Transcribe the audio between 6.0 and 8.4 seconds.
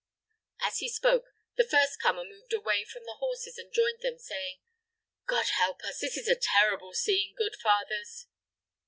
is a terrible scene, good fathers."